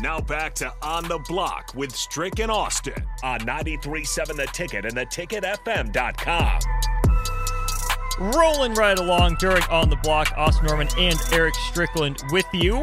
[0.00, 4.94] Now back to On the Block with Strick and Austin on 93.7 The Ticket and
[4.94, 6.60] theticketfm.com.
[8.18, 12.82] Rolling right along during On the Block, Austin Norman and Eric Strickland with you.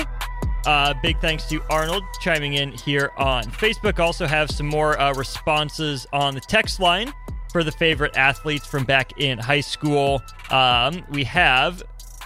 [0.66, 4.00] Uh, big thanks to Arnold chiming in here on Facebook.
[4.00, 7.14] Also have some more uh, responses on the text line
[7.52, 10.22] for the favorite athletes from back in high school.
[10.50, 11.84] Um, we have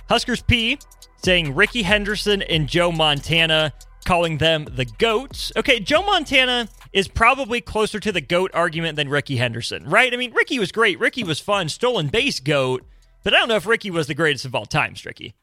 [0.09, 0.79] Huskers P
[1.25, 3.73] saying Ricky Henderson and Joe Montana,
[4.05, 5.51] calling them the GOATs.
[5.57, 10.13] Okay, Joe Montana is probably closer to the GOAT argument than Ricky Henderson, right?
[10.13, 10.99] I mean, Ricky was great.
[10.99, 12.83] Ricky was fun, stolen base GOAT,
[13.23, 15.33] but I don't know if Ricky was the greatest of all time, Stricky.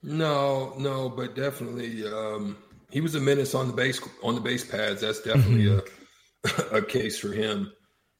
[0.00, 2.56] No, no, but definitely um,
[2.92, 5.00] he was a menace on the base on the base pads.
[5.00, 5.82] That's definitely a
[6.76, 7.72] a case for him.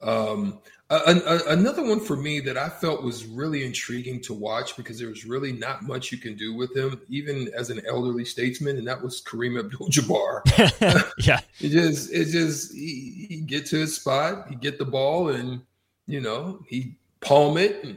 [0.03, 4.77] Um, a, a, another one for me that I felt was really intriguing to watch
[4.77, 8.25] because there was really not much you can do with him, even as an elderly
[8.25, 11.13] statesman, and that was Kareem Abdul-Jabbar.
[11.27, 15.31] yeah, it just it just he, he get to his spot, he get the ball,
[15.31, 15.61] and
[16.07, 17.97] you know he palm it and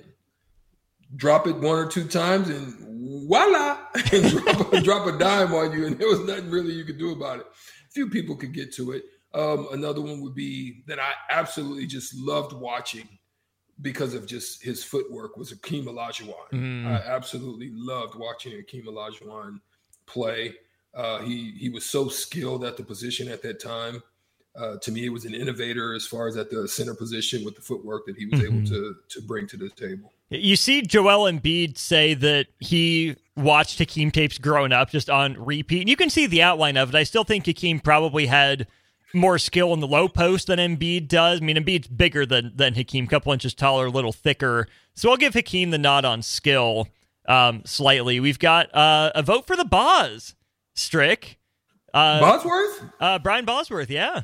[1.15, 2.73] drop it one or two times, and
[3.27, 3.77] voila,
[4.11, 6.97] and drop, a, drop a dime on you, and there was nothing really you could
[6.97, 7.45] do about it.
[7.91, 9.03] Few people could get to it.
[9.33, 13.07] Um, another one would be that I absolutely just loved watching
[13.81, 16.49] because of just his footwork was Akeem Olajuwon.
[16.51, 16.85] Mm.
[16.87, 19.59] I absolutely loved watching Akeem Olajuwon
[20.05, 20.55] play.
[20.93, 24.01] Uh, he he was so skilled at the position at that time.
[24.59, 27.55] Uh, to me, it was an innovator as far as at the center position with
[27.55, 28.57] the footwork that he was Mm-hmm.
[28.57, 30.11] able to to bring to the table.
[30.31, 35.81] You see Joel Embiid say that he watched Hakeem tapes growing up just on repeat.
[35.81, 36.95] And you can see the outline of it.
[36.95, 38.67] I still think Hakeem probably had
[39.13, 41.41] more skill in the low post than Embiid does.
[41.41, 44.67] I mean, Embiid's bigger than than Hakeem, couple inches taller, a little thicker.
[44.93, 46.87] So I'll give Hakeem the nod on skill
[47.27, 48.19] um, slightly.
[48.19, 50.35] We've got uh, a vote for the Boz,
[50.75, 51.39] Strick.
[51.93, 52.83] Uh, Bosworth?
[52.99, 54.23] uh, Brian Bosworth, yeah.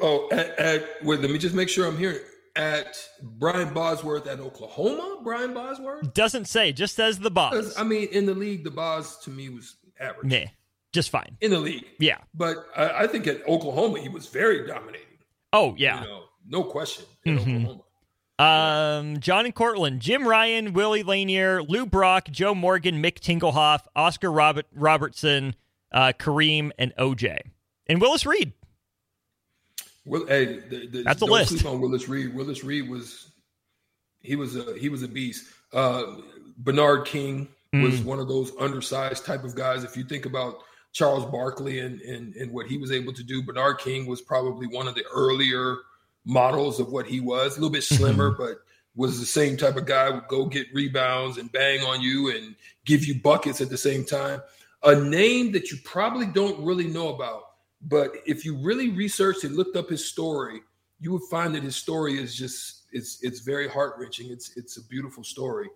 [0.00, 2.20] Oh, at, at wait, let me just make sure I'm hearing
[2.56, 5.20] at Brian Bosworth at Oklahoma.
[5.22, 6.14] Brian Bosworth.
[6.14, 7.74] Doesn't say, just says the Boz.
[7.76, 10.30] I mean, in the league, the Boz to me was average.
[10.30, 10.50] Nah,
[10.94, 11.36] just fine.
[11.42, 12.18] In the league, Yeah.
[12.32, 15.06] but I, I think at Oklahoma he was very dominating.
[15.52, 16.00] Oh, yeah.
[16.00, 17.04] You know, no question.
[17.26, 17.40] In Mhm.
[17.66, 17.80] Oklahoma.
[18.36, 24.32] Um, John and Cortland, Jim Ryan, Willie Lanier, Lou Brock, Joe Morgan, Mick Tingelhoff, Oscar
[24.32, 25.54] Robert Robertson,
[25.92, 27.38] uh, Kareem, and OJ,
[27.86, 28.52] and Willis Reed.
[30.04, 31.50] Well, hey, the, the, That's a list.
[31.50, 32.34] Sleep on Willis Reed.
[32.34, 33.30] Willis Reed was
[34.20, 35.46] he was a he was a beast.
[35.72, 36.16] Uh,
[36.58, 38.04] Bernard King was Mm.
[38.04, 39.82] one of those undersized type of guys.
[39.84, 40.58] If you think about
[40.94, 44.66] Charles Barkley and, and and what he was able to do, Bernard King was probably
[44.66, 45.76] one of the earlier
[46.24, 47.56] models of what he was.
[47.56, 47.96] A little bit mm-hmm.
[47.96, 48.60] slimmer, but
[48.96, 52.54] was the same type of guy would go get rebounds and bang on you and
[52.84, 54.40] give you buckets at the same time.
[54.84, 57.42] A name that you probably don't really know about,
[57.82, 60.60] but if you really researched and looked up his story,
[61.00, 64.30] you would find that his story is just it's it's very heart wrenching.
[64.30, 65.68] It's it's a beautiful story,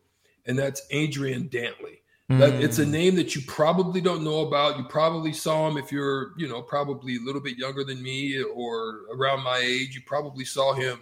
[0.46, 1.98] and that's Adrian Dantley.
[2.30, 4.76] That, it's a name that you probably don't know about.
[4.76, 8.42] You probably saw him if you're, you know, probably a little bit younger than me
[8.42, 9.94] or around my age.
[9.94, 11.00] You probably saw him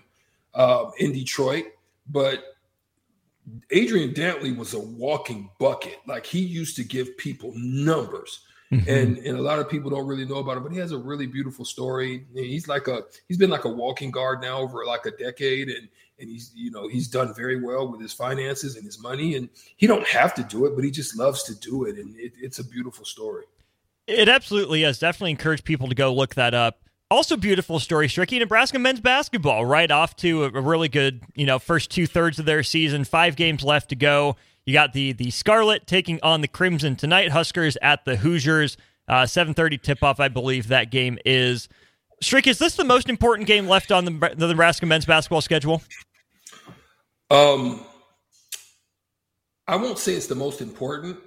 [0.54, 1.64] uh, in Detroit,
[2.08, 2.44] but
[3.72, 5.98] Adrian Dantley was a walking bucket.
[6.06, 8.44] Like he used to give people numbers.
[8.72, 8.90] Mm-hmm.
[8.90, 10.98] And and a lot of people don't really know about him, but he has a
[10.98, 12.26] really beautiful story.
[12.34, 15.88] He's like a he's been like a walking guard now over like a decade, and
[16.18, 19.48] and he's you know he's done very well with his finances and his money, and
[19.76, 22.32] he don't have to do it, but he just loves to do it, and it,
[22.40, 23.44] it's a beautiful story.
[24.08, 24.98] It absolutely is.
[24.98, 26.80] Definitely encourage people to go look that up.
[27.08, 28.40] Also, beautiful story, Stricky.
[28.40, 32.46] Nebraska men's basketball right off to a really good, you know, first two thirds of
[32.46, 33.04] their season.
[33.04, 34.36] Five games left to go.
[34.66, 37.30] You got the the Scarlet taking on the Crimson tonight.
[37.30, 38.76] Huskers at the Hoosiers.
[39.08, 41.68] Uh, 7:30 tip off, I believe that game is.
[42.20, 45.82] Strick, is this the most important game left on the, the Nebraska men's basketball schedule?
[47.30, 47.84] Um,
[49.68, 51.18] I won't say it's the most important,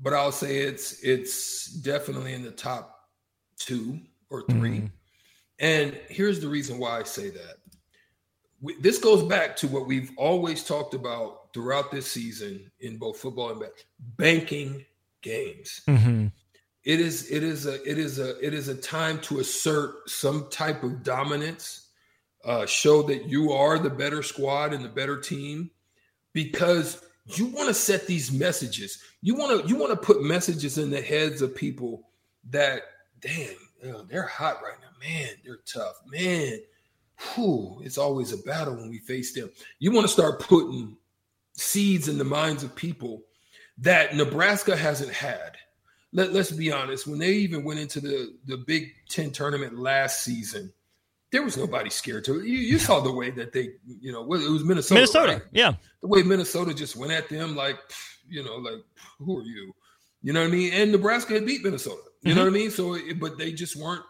[0.00, 3.08] but I'll say it's it's definitely in the top
[3.58, 4.00] two
[4.30, 4.86] or 3 mm-hmm.
[5.58, 7.56] And here's the reason why I say that.
[8.60, 13.16] We, this goes back to what we've always talked about throughout this season in both
[13.16, 13.62] football and
[14.18, 14.84] banking
[15.22, 15.80] games.
[15.88, 16.26] Mm-hmm.
[16.84, 20.50] It is it is a it is a it is a time to assert some
[20.50, 21.88] type of dominance,
[22.44, 25.70] uh, show that you are the better squad and the better team,
[26.34, 29.02] because you want to set these messages.
[29.22, 32.10] You want to you want to put messages in the heads of people
[32.50, 32.82] that
[33.20, 33.56] damn
[34.08, 35.08] they're hot right now.
[35.08, 36.02] Man, they're tough.
[36.06, 36.58] Man,
[37.34, 39.50] whew, it's always a battle when we face them.
[39.78, 40.98] You want to start putting
[41.56, 43.22] seeds in the minds of people
[43.78, 45.56] that Nebraska hasn't had.
[46.12, 50.22] Let, let's be honest, when they even went into the, the Big Ten tournament last
[50.22, 50.72] season,
[51.32, 52.46] there was nobody scared to it.
[52.46, 54.94] You, you saw the way that they, you know, it was Minnesota.
[54.94, 55.42] Minnesota, right?
[55.52, 55.74] yeah.
[56.00, 57.78] The way Minnesota just went at them, like,
[58.28, 58.82] you know, like,
[59.18, 59.74] who are you?
[60.22, 60.72] You know what I mean?
[60.72, 62.00] And Nebraska had beat Minnesota.
[62.22, 62.38] You mm-hmm.
[62.38, 62.70] know what I mean?
[62.70, 64.04] So, but they just weren't,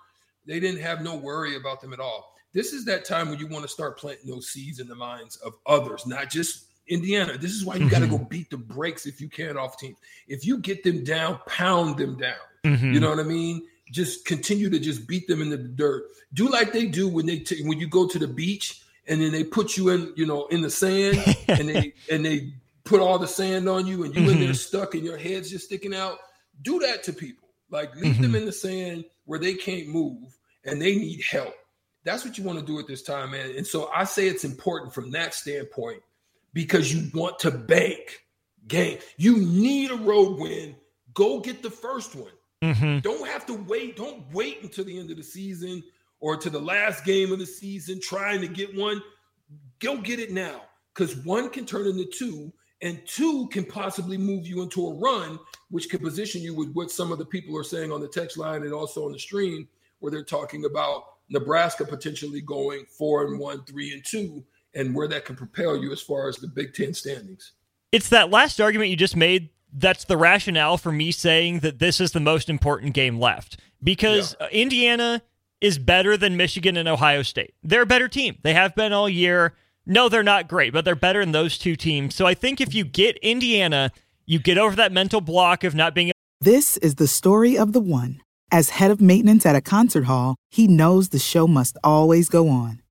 [0.47, 2.35] they didn't have no worry about them at all.
[2.53, 5.37] This is that time when you want to start planting those seeds in the minds
[5.37, 7.37] of others, not just Indiana.
[7.37, 7.91] This is why you mm-hmm.
[7.91, 9.97] got to go beat the brakes if you can off teams.
[10.29, 12.35] If you get them down, pound them down.
[12.65, 12.93] Mm-hmm.
[12.93, 13.67] You know what I mean?
[13.91, 16.05] Just continue to just beat them in the dirt.
[16.35, 19.31] Do like they do when they t- when you go to the beach and then
[19.31, 21.19] they put you in you know in the sand
[21.49, 22.53] and they and they
[22.85, 24.31] put all the sand on you and you mm-hmm.
[24.31, 24.55] in there mm-hmm.
[24.55, 26.19] stuck and your head's just sticking out.
[26.63, 27.49] Do that to people.
[27.71, 28.37] Like leave them mm-hmm.
[28.37, 31.55] in the sand where they can't move and they need help.
[32.05, 33.53] That's what you want to do at this time, man.
[33.57, 36.03] And so I say it's important from that standpoint
[36.57, 38.25] because you want to bank
[38.67, 38.97] game.
[39.19, 40.75] You need a road win.
[41.13, 42.33] Go get the first one.
[42.65, 43.01] Mm-hmm.
[43.01, 43.97] Don't have to wait.
[43.97, 45.85] Don't wait until the end of the season
[46.19, 49.03] or to the last game of the season trying to get one.
[49.81, 50.63] Go get it now
[50.95, 52.51] because one can turn into two,
[52.81, 55.39] and two can possibly move you into a run,
[55.69, 58.39] which can position you with what some of the people are saying on the text
[58.39, 59.69] line and also on the stream,
[59.99, 64.43] where they're talking about Nebraska potentially going four and one, three and two,
[64.77, 67.53] and where that can propel you as far as the Big Ten standings.
[67.91, 72.01] It's that last argument you just made that's the rationale for me saying that this
[72.01, 74.49] is the most important game left because yeah.
[74.49, 75.23] Indiana
[75.61, 77.55] is better than Michigan and Ohio State.
[77.63, 78.39] They're a better team.
[78.43, 79.55] They have been all year.
[79.85, 82.15] No, they're not great, but they're better than those two teams.
[82.15, 83.93] So I think if you get Indiana,
[84.25, 86.13] you get over that mental block of not being.
[86.41, 88.21] This is the story of the one.
[88.53, 92.49] As head of maintenance at a concert hall, he knows the show must always go
[92.49, 92.83] on.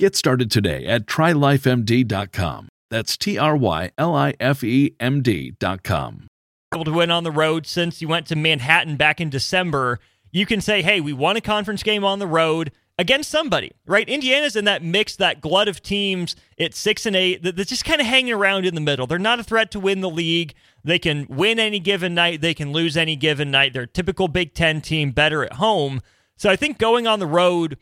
[0.00, 2.68] Get started today at trylifemd.com.
[2.88, 6.26] That's T R Y L I F E M D.com.
[6.74, 9.98] Able to win on the road since you went to Manhattan back in December.
[10.32, 14.08] You can say, hey, we won a conference game on the road against somebody, right?
[14.08, 18.00] Indiana's in that mix, that glut of teams at six and eight that's just kind
[18.00, 19.06] of hanging around in the middle.
[19.06, 20.54] They're not a threat to win the league.
[20.82, 23.74] They can win any given night, they can lose any given night.
[23.74, 26.00] They're a typical Big Ten team, better at home.
[26.38, 27.76] So I think going on the road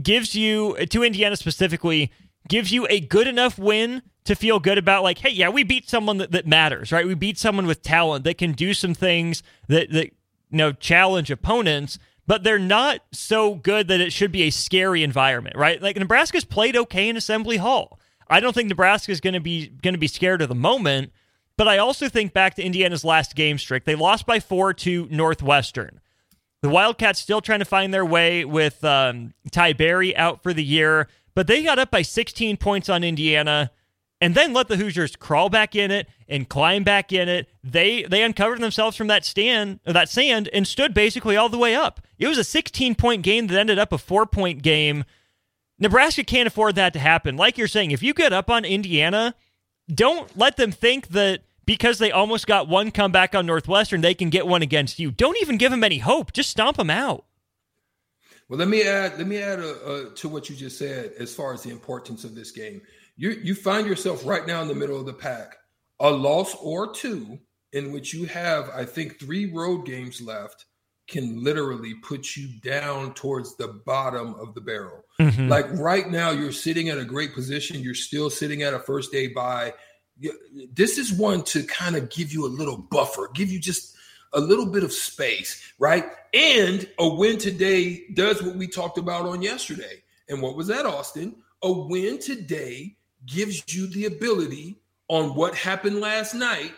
[0.00, 2.12] gives you, to Indiana specifically,
[2.48, 5.88] gives you a good enough win to feel good about like, hey, yeah, we beat
[5.88, 7.06] someone that, that matters, right?
[7.06, 11.30] We beat someone with talent that can do some things that that you know challenge
[11.30, 15.82] opponents but they're not so good that it should be a scary environment, right?
[15.82, 17.98] Like Nebraska's played okay in Assembly Hall.
[18.28, 21.12] I don't think Nebraska's going to be going to be scared of the moment,
[21.56, 23.84] but I also think back to Indiana's last game streak.
[23.84, 26.00] They lost by 4 to Northwestern.
[26.62, 30.64] The Wildcats still trying to find their way with um, Ty Berry out for the
[30.64, 33.72] year, but they got up by 16 points on Indiana
[34.22, 37.48] and then let the Hoosiers crawl back in it and climb back in it.
[37.64, 41.74] They they uncovered themselves from that stand that sand and stood basically all the way
[41.74, 42.00] up.
[42.20, 45.04] It was a 16 point game that ended up a four point game.
[45.80, 47.36] Nebraska can't afford that to happen.
[47.36, 49.34] Like you're saying, if you get up on Indiana,
[49.92, 54.30] don't let them think that because they almost got one comeback on Northwestern, they can
[54.30, 55.10] get one against you.
[55.10, 56.32] Don't even give them any hope.
[56.32, 57.24] Just stomp them out.
[58.48, 59.16] Well, let me add.
[59.18, 62.24] Let me add a, a, to what you just said as far as the importance
[62.24, 62.82] of this game
[63.16, 65.56] you you find yourself right now in the middle of the pack,
[66.00, 67.38] a loss or two
[67.72, 70.66] in which you have, I think, three road games left
[71.08, 75.02] can literally put you down towards the bottom of the barrel.
[75.20, 75.48] Mm-hmm.
[75.48, 77.80] Like right now, you're sitting at a great position.
[77.80, 79.72] You're still sitting at a first day bye.
[80.72, 83.96] This is one to kind of give you a little buffer, give you just
[84.32, 86.04] a little bit of space, right?
[86.32, 90.02] And a win today does what we talked about on yesterday.
[90.28, 91.36] And what was that, Austin?
[91.62, 94.76] A win today gives you the ability
[95.08, 96.72] on what happened last night.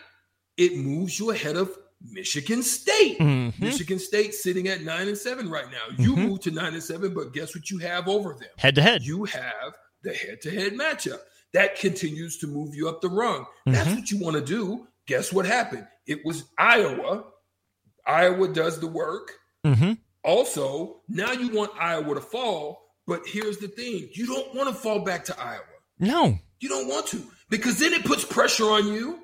[0.57, 3.19] It moves you ahead of Michigan State.
[3.19, 3.63] Mm-hmm.
[3.63, 5.95] Michigan State sitting at nine and seven right now.
[5.97, 6.27] You mm-hmm.
[6.27, 8.49] move to nine and seven, but guess what you have over them?
[8.57, 9.03] Head to head.
[9.03, 11.19] You have the head to head matchup.
[11.55, 13.43] That continues to move you up the rung.
[13.43, 13.71] Mm-hmm.
[13.71, 14.87] That's what you want to do.
[15.07, 15.87] Guess what happened?
[16.05, 17.23] It was Iowa.
[18.05, 19.31] Iowa does the work.
[19.65, 19.93] Mm-hmm.
[20.21, 24.75] Also, now you want Iowa to fall, but here's the thing you don't want to
[24.75, 25.63] fall back to Iowa.
[25.97, 26.37] No.
[26.59, 29.19] You don't want to because then it puts pressure on you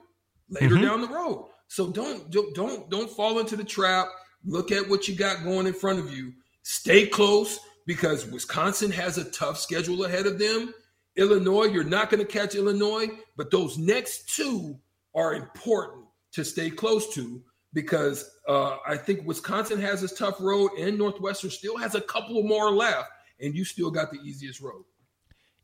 [0.49, 0.85] later mm-hmm.
[0.85, 1.49] down the road.
[1.67, 4.07] So don't don't don't fall into the trap.
[4.45, 6.31] Look at what you got going in front of you.
[6.63, 10.73] Stay close because Wisconsin has a tough schedule ahead of them.
[11.15, 14.77] Illinois, you're not going to catch Illinois, but those next two
[15.13, 17.41] are important to stay close to
[17.73, 22.41] because uh, I think Wisconsin has this tough road and Northwestern still has a couple
[22.43, 24.83] more left, and you still got the easiest road.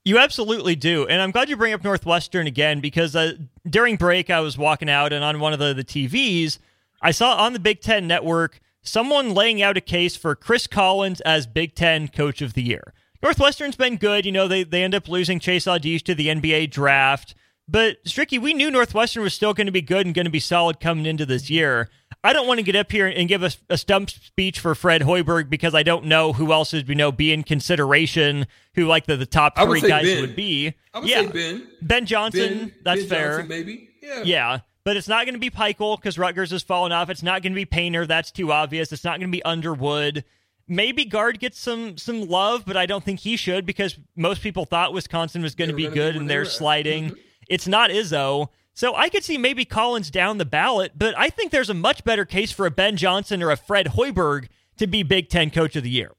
[0.04, 1.06] You absolutely do.
[1.06, 3.34] And I'm glad you bring up Northwestern again because uh,
[3.70, 6.60] during break, I was walking out and on one of the, the TVs,
[7.02, 11.20] I saw on the Big Ten network someone laying out a case for Chris Collins
[11.22, 12.94] as Big Ten Coach of the Year.
[13.22, 14.26] Northwestern's been good.
[14.26, 17.36] You know, they, they end up losing Chase Audige to the NBA draft.
[17.70, 20.40] But, Stricky, we knew Northwestern was still going to be good and going to be
[20.40, 21.90] solid coming into this year.
[22.24, 25.02] I don't want to get up here and give a, a stump speech for Fred
[25.02, 29.06] Hoiberg because I don't know who else would you know be in consideration who like
[29.06, 30.22] the, the top three guys ben.
[30.22, 30.74] would be.
[30.94, 31.22] I would yeah.
[31.22, 31.68] say Ben.
[31.82, 33.32] Ben Johnson, ben, that's ben fair.
[33.32, 33.90] Johnson, maybe.
[34.02, 34.22] Yeah.
[34.24, 34.60] Yeah.
[34.84, 37.10] But it's not going to be Pikiell because Rutgers has fallen off.
[37.10, 38.06] It's not going to be Painter.
[38.06, 38.92] That's too obvious.
[38.94, 40.24] It's not going to be Underwood.
[40.68, 44.66] Maybe Gard gets some some love, but I don't think he should because most people
[44.66, 47.06] thought Wisconsin was going to be good and they're sliding.
[47.06, 47.20] Mm-hmm.
[47.48, 48.50] it's not Izzo.
[48.74, 52.04] So I could see maybe Collins down the ballot, but I think there's a much
[52.04, 55.76] better case for a Ben Johnson or a Fred Hoiberg to be Big Ten Coach
[55.76, 56.12] of the Year.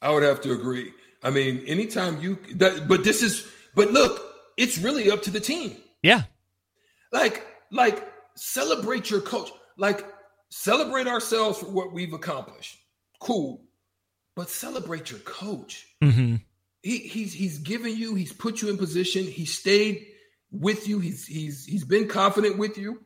[0.00, 0.90] I would have to agree.
[1.22, 3.46] I mean, anytime you, that, but this is,
[3.76, 4.20] but look,
[4.56, 5.76] it's really up to the team.
[6.02, 6.22] Yeah.
[7.12, 9.50] Like, like celebrate your coach.
[9.76, 10.04] Like,
[10.50, 12.78] celebrate ourselves for what we've accomplished.
[13.20, 13.62] Cool.
[14.34, 15.86] But celebrate your coach.
[16.02, 16.36] Mm-hmm.
[16.82, 19.24] He, he's he's given you, he's put you in position.
[19.24, 20.06] He stayed
[20.50, 20.98] with you.
[20.98, 23.02] He's he's he's been confident with you.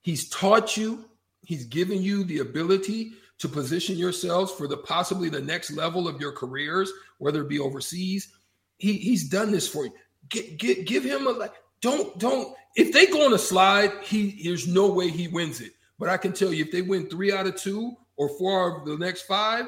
[0.00, 1.04] He's taught you.
[1.42, 6.20] He's given you the ability to position yourselves for the possibly the next level of
[6.20, 8.32] your careers, whether it be overseas.
[8.78, 9.92] He he's done this for you.
[10.28, 11.52] Get, get give him a like.
[11.80, 12.54] Don't don't.
[12.74, 15.72] If they go on a slide, he there's no way he wins it.
[15.98, 18.86] But I can tell you, if they win three out of two or four of
[18.86, 19.66] the next five,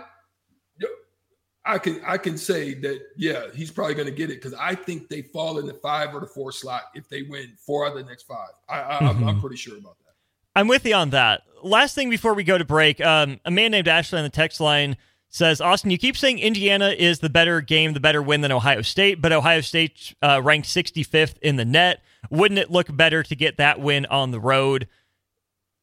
[1.64, 4.74] I can I can say that yeah, he's probably going to get it because I
[4.74, 7.92] think they fall in the five or the four slot if they win four out
[7.92, 8.50] of the next five.
[8.68, 9.06] I, I, mm-hmm.
[9.06, 10.14] I'm, I'm pretty sure about that.
[10.56, 11.42] I'm with you on that.
[11.62, 14.60] Last thing before we go to break, um, a man named Ashley on the text
[14.60, 14.96] line
[15.28, 18.82] says, Austin, you keep saying Indiana is the better game, the better win than Ohio
[18.82, 22.02] State, but Ohio State uh, ranked 65th in the net.
[22.30, 24.88] Wouldn't it look better to get that win on the road?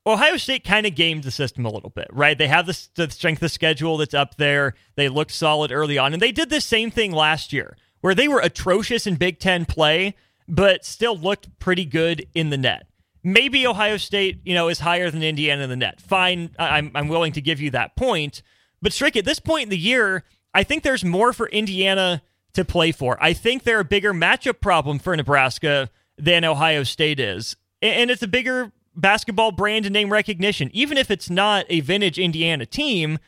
[0.07, 2.37] Ohio State kind of gamed the system a little bit, right?
[2.37, 4.73] They have the, the strength of schedule that's up there.
[4.95, 8.29] They looked solid early on, and they did the same thing last year, where they
[8.29, 10.15] were atrocious in Big Ten play,
[10.47, 12.87] but still looked pretty good in the net.
[13.21, 15.99] Maybe Ohio State, you know, is higher than Indiana in the net.
[15.99, 18.41] Fine, I'm I'm willing to give you that point.
[18.81, 20.23] But Strick, at this point in the year,
[20.53, 22.21] I think there's more for Indiana
[22.53, 23.21] to play for.
[23.21, 27.55] I think they're a bigger matchup problem for Nebraska than Ohio State is.
[27.81, 30.69] And it's a bigger basketball brand and name recognition.
[30.73, 33.19] Even if it's not a vintage Indiana team,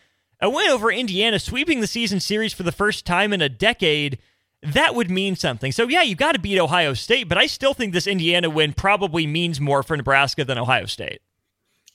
[0.41, 4.19] a win over Indiana, sweeping the season series for the first time in a decade,
[4.61, 5.71] that would mean something.
[5.71, 8.73] So, yeah, you got to beat Ohio State, but I still think this Indiana win
[8.73, 11.21] probably means more for Nebraska than Ohio State.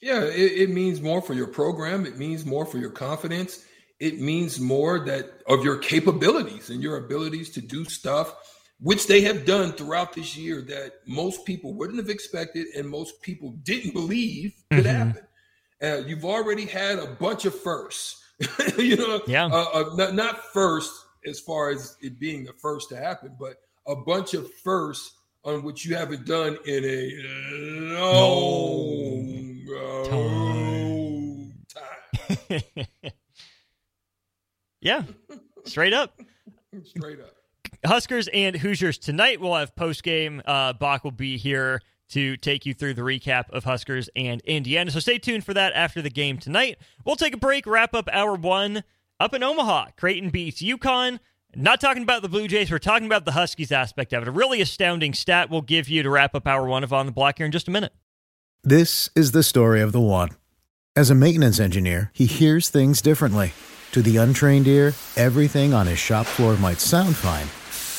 [0.01, 2.05] Yeah, it, it, means more for your program.
[2.05, 3.65] It means more for your confidence.
[3.99, 8.35] It means more that of your capabilities and your abilities to do stuff,
[8.85, 13.19] which they have done throughout this year that most people wouldn't have expected and most
[13.23, 15.07] people didn't believe could mm-hmm.
[15.07, 15.23] happen.
[15.81, 18.23] Uh, you've already had a bunch of firsts,
[18.77, 20.93] you know, yeah, uh, uh, not, not first
[21.25, 23.55] as far as it being the first to happen, but
[23.87, 29.65] a bunch of firsts on which you haven't done in a long
[31.67, 32.61] time.
[32.61, 32.83] time.
[34.79, 35.01] yeah,
[35.63, 36.21] straight up.
[36.83, 37.31] straight up.
[37.87, 39.39] Huskers and Hoosiers tonight.
[39.39, 40.41] We'll have post game.
[40.45, 44.91] Uh, Bach will be here to take you through the recap of Huskers and Indiana.
[44.91, 46.77] So stay tuned for that after the game tonight.
[47.03, 48.83] We'll take a break, wrap up hour one
[49.19, 49.87] up in Omaha.
[49.97, 51.19] Creighton beats UConn.
[51.55, 54.27] Not talking about the Blue Jays, we're talking about the Huskies aspect of it.
[54.27, 57.13] A really astounding stat we'll give you to wrap up hour one of On the
[57.13, 57.93] Block here in just a minute.
[58.61, 60.29] This is the story of the one.
[60.97, 63.53] As a maintenance engineer, he hears things differently.
[63.91, 67.47] To the untrained ear, everything on his shop floor might sound fine,